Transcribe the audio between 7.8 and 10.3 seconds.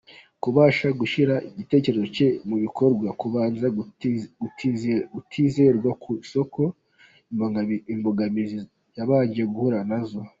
imbogamizi yabanje guhura anzo.